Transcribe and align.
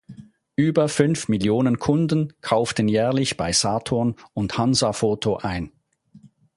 Über 0.55 0.89
fünf 0.89 1.27
Millionen 1.27 1.77
Kunden 1.77 2.33
kauften 2.41 2.87
jährlich 2.87 3.37
bei 3.37 3.51
Saturn 3.53 4.15
und 4.33 4.57
Hansa-Foto 4.57 5.37
ein. 5.37 5.71